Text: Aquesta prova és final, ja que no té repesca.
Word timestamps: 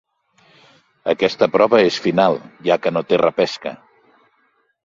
Aquesta 1.13 1.47
prova 1.57 1.83
és 1.89 1.99
final, 2.07 2.39
ja 2.71 2.81
que 2.87 2.93
no 2.97 3.07
té 3.13 3.23
repesca. 3.25 3.75